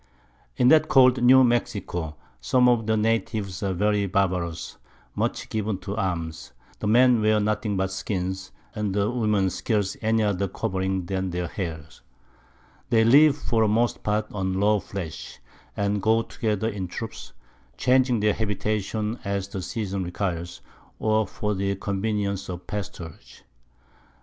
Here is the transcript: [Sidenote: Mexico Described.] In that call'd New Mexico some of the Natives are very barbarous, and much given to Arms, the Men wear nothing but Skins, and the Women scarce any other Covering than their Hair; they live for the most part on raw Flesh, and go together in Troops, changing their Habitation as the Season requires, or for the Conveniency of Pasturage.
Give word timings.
[Sidenote: 0.57 0.57
Mexico 0.57 0.57
Described.] 0.57 0.61
In 0.61 0.67
that 0.69 0.87
call'd 0.89 1.23
New 1.23 1.43
Mexico 1.43 2.15
some 2.39 2.67
of 2.67 2.87
the 2.87 2.97
Natives 2.97 3.61
are 3.61 3.73
very 3.73 4.07
barbarous, 4.07 4.73
and 4.81 4.89
much 5.15 5.47
given 5.49 5.77
to 5.77 5.95
Arms, 5.95 6.53
the 6.79 6.87
Men 6.87 7.21
wear 7.21 7.39
nothing 7.39 7.77
but 7.77 7.91
Skins, 7.91 8.51
and 8.73 8.95
the 8.95 9.11
Women 9.11 9.51
scarce 9.51 9.95
any 10.01 10.23
other 10.23 10.47
Covering 10.47 11.05
than 11.05 11.29
their 11.29 11.45
Hair; 11.47 11.85
they 12.89 13.03
live 13.03 13.37
for 13.37 13.61
the 13.61 13.67
most 13.67 14.01
part 14.01 14.25
on 14.33 14.57
raw 14.59 14.79
Flesh, 14.79 15.37
and 15.77 16.01
go 16.01 16.23
together 16.23 16.67
in 16.67 16.87
Troops, 16.87 17.33
changing 17.77 18.21
their 18.21 18.33
Habitation 18.33 19.19
as 19.23 19.49
the 19.49 19.61
Season 19.61 20.03
requires, 20.03 20.61
or 20.97 21.27
for 21.27 21.53
the 21.53 21.75
Conveniency 21.75 22.51
of 22.51 22.65
Pasturage. 22.65 23.41